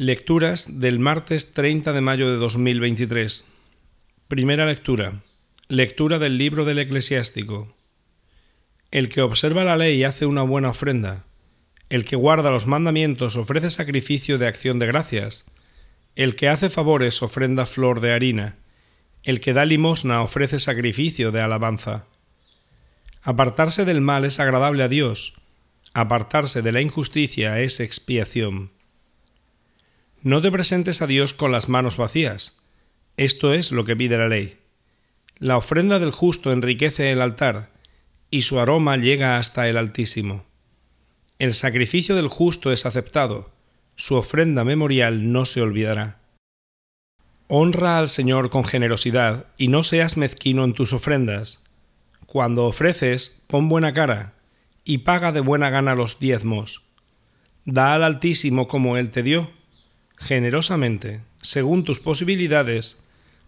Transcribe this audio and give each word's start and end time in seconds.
Lecturas 0.00 0.80
del 0.80 0.98
martes 0.98 1.52
30 1.52 1.92
de 1.92 2.00
mayo 2.00 2.30
de 2.30 2.38
2023. 2.38 3.44
Primera 4.28 4.64
lectura. 4.64 5.20
Lectura 5.68 6.18
del 6.18 6.38
libro 6.38 6.64
del 6.64 6.78
eclesiástico. 6.78 7.76
El 8.90 9.10
que 9.10 9.20
observa 9.20 9.62
la 9.62 9.76
ley 9.76 10.02
hace 10.04 10.24
una 10.24 10.40
buena 10.40 10.70
ofrenda. 10.70 11.26
El 11.90 12.06
que 12.06 12.16
guarda 12.16 12.50
los 12.50 12.66
mandamientos 12.66 13.36
ofrece 13.36 13.68
sacrificio 13.68 14.38
de 14.38 14.46
acción 14.46 14.78
de 14.78 14.86
gracias. 14.86 15.50
El 16.16 16.34
que 16.34 16.48
hace 16.48 16.70
favores 16.70 17.22
ofrenda 17.22 17.66
flor 17.66 18.00
de 18.00 18.14
harina. 18.14 18.56
El 19.22 19.42
que 19.42 19.52
da 19.52 19.66
limosna 19.66 20.22
ofrece 20.22 20.60
sacrificio 20.60 21.30
de 21.30 21.42
alabanza. 21.42 22.06
Apartarse 23.20 23.84
del 23.84 24.00
mal 24.00 24.24
es 24.24 24.40
agradable 24.40 24.82
a 24.82 24.88
Dios. 24.88 25.34
Apartarse 25.92 26.62
de 26.62 26.72
la 26.72 26.80
injusticia 26.80 27.60
es 27.60 27.80
expiación. 27.80 28.70
No 30.22 30.42
te 30.42 30.52
presentes 30.52 31.00
a 31.00 31.06
Dios 31.06 31.32
con 31.32 31.50
las 31.50 31.70
manos 31.70 31.96
vacías. 31.96 32.60
Esto 33.16 33.54
es 33.54 33.72
lo 33.72 33.86
que 33.86 33.96
pide 33.96 34.18
la 34.18 34.28
ley. 34.28 34.58
La 35.38 35.56
ofrenda 35.56 35.98
del 35.98 36.10
justo 36.10 36.52
enriquece 36.52 37.10
el 37.10 37.22
altar, 37.22 37.70
y 38.30 38.42
su 38.42 38.60
aroma 38.60 38.98
llega 38.98 39.38
hasta 39.38 39.66
el 39.66 39.78
Altísimo. 39.78 40.44
El 41.38 41.54
sacrificio 41.54 42.16
del 42.16 42.28
justo 42.28 42.70
es 42.70 42.84
aceptado, 42.84 43.50
su 43.96 44.14
ofrenda 44.14 44.62
memorial 44.62 45.32
no 45.32 45.46
se 45.46 45.62
olvidará. 45.62 46.18
Honra 47.48 47.98
al 47.98 48.10
Señor 48.10 48.50
con 48.50 48.64
generosidad 48.64 49.46
y 49.56 49.68
no 49.68 49.82
seas 49.82 50.18
mezquino 50.18 50.64
en 50.64 50.74
tus 50.74 50.92
ofrendas. 50.92 51.64
Cuando 52.26 52.66
ofreces, 52.66 53.42
pon 53.46 53.70
buena 53.70 53.94
cara 53.94 54.34
y 54.84 54.98
paga 54.98 55.32
de 55.32 55.40
buena 55.40 55.70
gana 55.70 55.94
los 55.94 56.18
diezmos. 56.18 56.82
Da 57.64 57.94
al 57.94 58.04
Altísimo 58.04 58.68
como 58.68 58.98
Él 58.98 59.10
te 59.10 59.22
dio 59.22 59.50
generosamente, 60.20 61.22
según 61.42 61.84
tus 61.84 61.98
posibilidades, 61.98 62.98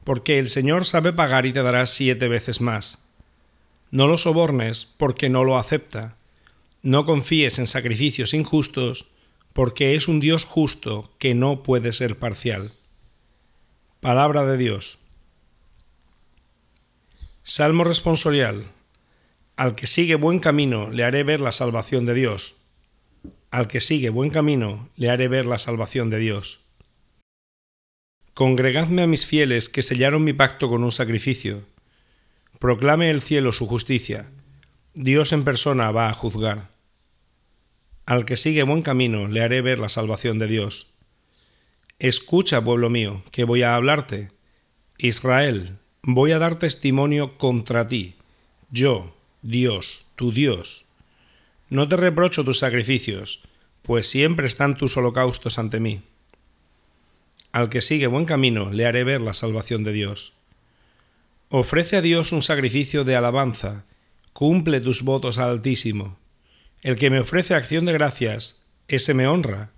porque 0.04 0.38
el 0.38 0.48
Señor 0.48 0.84
sabe 0.84 1.12
pagar 1.12 1.46
y 1.46 1.52
te 1.52 1.62
dará 1.62 1.86
siete 1.86 2.26
veces 2.26 2.60
más. 2.60 3.04
No 3.90 4.08
lo 4.08 4.18
sobornes, 4.18 4.84
porque 4.84 5.28
no 5.28 5.44
lo 5.44 5.58
acepta. 5.58 6.16
No 6.82 7.04
confíes 7.04 7.58
en 7.58 7.66
sacrificios 7.66 8.34
injustos, 8.34 9.06
porque 9.52 9.94
es 9.94 10.08
un 10.08 10.18
Dios 10.18 10.44
justo 10.44 11.12
que 11.18 11.34
no 11.34 11.62
puede 11.62 11.92
ser 11.92 12.18
parcial. 12.18 12.72
Palabra 14.00 14.44
de 14.44 14.56
Dios. 14.56 14.98
Salmo 17.44 17.84
responsorial. 17.84 18.64
Al 19.56 19.74
que 19.74 19.86
sigue 19.86 20.14
buen 20.14 20.38
camino 20.38 20.90
le 20.90 21.04
haré 21.04 21.22
ver 21.22 21.40
la 21.40 21.52
salvación 21.52 22.06
de 22.06 22.14
Dios. 22.14 22.56
Al 23.50 23.68
que 23.68 23.80
sigue 23.80 24.08
buen 24.08 24.30
camino 24.30 24.88
le 24.96 25.10
haré 25.10 25.28
ver 25.28 25.46
la 25.46 25.58
salvación 25.58 26.08
de 26.08 26.18
Dios. 26.18 26.61
Congregadme 28.34 29.02
a 29.02 29.06
mis 29.06 29.26
fieles 29.26 29.68
que 29.68 29.82
sellaron 29.82 30.24
mi 30.24 30.32
pacto 30.32 30.70
con 30.70 30.84
un 30.84 30.92
sacrificio. 30.92 31.64
Proclame 32.58 33.10
el 33.10 33.20
cielo 33.20 33.52
su 33.52 33.66
justicia. 33.66 34.30
Dios 34.94 35.32
en 35.34 35.44
persona 35.44 35.90
va 35.90 36.08
a 36.08 36.14
juzgar. 36.14 36.70
Al 38.06 38.24
que 38.24 38.38
sigue 38.38 38.62
buen 38.62 38.80
camino 38.80 39.28
le 39.28 39.42
haré 39.42 39.60
ver 39.60 39.78
la 39.78 39.90
salvación 39.90 40.38
de 40.38 40.46
Dios. 40.46 40.94
Escucha, 41.98 42.64
pueblo 42.64 42.88
mío, 42.88 43.22
que 43.32 43.44
voy 43.44 43.62
a 43.62 43.74
hablarte. 43.74 44.32
Israel, 44.96 45.76
voy 46.02 46.32
a 46.32 46.38
dar 46.38 46.58
testimonio 46.58 47.36
contra 47.36 47.86
ti. 47.86 48.14
Yo, 48.70 49.14
Dios, 49.42 50.06
tu 50.16 50.32
Dios. 50.32 50.86
No 51.68 51.86
te 51.86 51.96
reprocho 51.96 52.44
tus 52.44 52.58
sacrificios, 52.58 53.40
pues 53.82 54.08
siempre 54.08 54.46
están 54.46 54.76
tus 54.76 54.96
holocaustos 54.96 55.58
ante 55.58 55.80
mí. 55.80 56.02
Al 57.52 57.68
que 57.68 57.82
sigue 57.82 58.06
buen 58.06 58.24
camino 58.24 58.70
le 58.70 58.86
haré 58.86 59.04
ver 59.04 59.20
la 59.20 59.34
salvación 59.34 59.84
de 59.84 59.92
Dios. 59.92 60.32
Ofrece 61.50 61.96
a 61.96 62.00
Dios 62.00 62.32
un 62.32 62.40
sacrificio 62.40 63.04
de 63.04 63.14
alabanza, 63.14 63.84
cumple 64.32 64.80
tus 64.80 65.02
votos 65.02 65.36
al 65.36 65.50
Altísimo. 65.50 66.18
El 66.80 66.96
que 66.96 67.10
me 67.10 67.20
ofrece 67.20 67.54
acción 67.54 67.84
de 67.84 67.92
gracias, 67.92 68.64
ese 68.88 69.12
me 69.12 69.26
honra. 69.26 69.70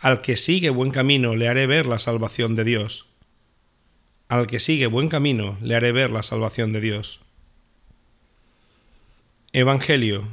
Al 0.00 0.20
que 0.20 0.36
sigue 0.36 0.70
buen 0.70 0.90
camino 0.90 1.36
le 1.36 1.48
haré 1.48 1.66
ver 1.68 1.86
la 1.86 2.00
salvación 2.00 2.56
de 2.56 2.64
Dios. 2.64 3.06
Al 4.28 4.48
que 4.48 4.58
sigue 4.58 4.88
buen 4.88 5.08
camino 5.08 5.56
le 5.62 5.76
haré 5.76 5.92
ver 5.92 6.10
la 6.10 6.24
salvación 6.24 6.72
de 6.72 6.80
Dios. 6.80 7.20
Evangelio. 9.52 10.26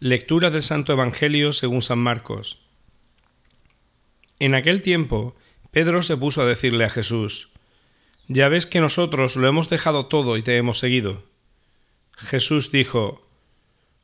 Lectura 0.00 0.50
del 0.50 0.64
Santo 0.64 0.92
Evangelio 0.92 1.52
según 1.52 1.82
San 1.82 2.00
Marcos. 2.00 2.58
En 4.40 4.56
aquel 4.56 4.82
tiempo 4.82 5.36
Pedro 5.72 6.02
se 6.02 6.18
puso 6.18 6.42
a 6.42 6.46
decirle 6.46 6.84
a 6.84 6.90
Jesús, 6.90 7.48
Ya 8.28 8.50
ves 8.50 8.66
que 8.66 8.80
nosotros 8.80 9.36
lo 9.36 9.48
hemos 9.48 9.70
dejado 9.70 10.04
todo 10.04 10.36
y 10.36 10.42
te 10.42 10.58
hemos 10.58 10.78
seguido. 10.78 11.24
Jesús 12.14 12.70
dijo, 12.70 13.26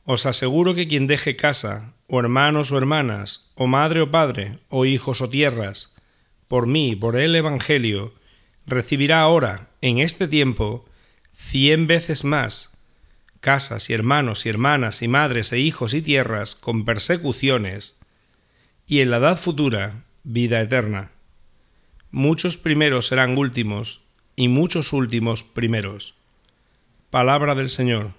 Os 0.05 0.25
aseguro 0.25 0.75
que 0.75 0.89
quien 0.89 1.07
deje 1.07 1.37
casa, 1.37 1.93
o 2.07 2.21
hermanos 2.21 2.73
o 2.73 2.79
hermanas, 2.79 3.53
o 3.55 3.67
madre 3.67 4.01
o 4.01 4.11
padre, 4.11 4.61
o 4.71 4.87
hijos 4.87 5.21
o 5.21 5.29
tierras, 5.29 5.95
por 6.49 6.67
mí, 6.67 6.97
por 6.97 7.17
el 7.17 7.37
Evangelio, 7.37 8.15
recibirá 8.67 9.21
ahora, 9.21 9.69
en 9.83 9.99
este 9.99 10.27
tiempo, 10.27 10.89
cien 11.37 11.87
veces 11.87 12.25
más, 12.25 12.79
casas 13.41 13.91
y 13.91 13.93
hermanos 13.93 14.47
y 14.47 14.49
hermanas 14.49 15.03
y 15.03 15.09
madres 15.09 15.53
e 15.53 15.59
hijos 15.59 15.93
y 15.93 16.01
tierras 16.01 16.55
con 16.55 16.87
persecuciones, 16.87 17.99
y 18.87 19.01
en 19.01 19.11
la 19.11 19.19
edad 19.19 19.39
futura, 19.39 20.05
vida 20.25 20.63
eterna. 20.63 21.13
Muchos 22.11 22.57
primeros 22.57 23.07
serán 23.07 23.37
últimos 23.37 24.01
y 24.35 24.49
muchos 24.49 24.95
últimos 24.95 25.43
primeros. 25.43 26.15
Palabra 27.11 27.55
del 27.55 27.69
Señor. 27.69 28.13